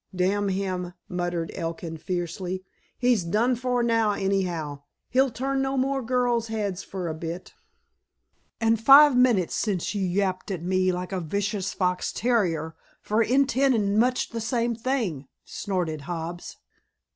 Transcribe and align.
"D—n 0.15 0.49
him," 0.49 0.93
muttered 1.07 1.51
Elkin 1.53 1.95
fiercely. 1.95 2.63
"He's 2.97 3.23
done 3.23 3.55
for 3.55 3.83
now, 3.83 4.13
anyhow. 4.13 4.81
He'll 5.11 5.29
turn 5.29 5.61
no 5.61 5.77
more 5.77 6.01
girls' 6.01 6.47
heads 6.47 6.81
for 6.81 7.07
a 7.07 7.13
bit." 7.13 7.53
"An' 8.59 8.77
five 8.77 9.15
minutes 9.15 9.53
since 9.53 9.93
you 9.93 10.01
yapped 10.01 10.49
at 10.49 10.63
me 10.63 10.91
like 10.91 11.11
a 11.11 11.21
vicious 11.21 11.71
fox 11.71 12.11
terrier 12.11 12.75
for 13.03 13.21
'intin' 13.21 13.95
much 13.99 14.29
the 14.31 14.41
same 14.41 14.73
thing," 14.73 15.27
chortled 15.45 16.01
Hobbs. 16.01 16.57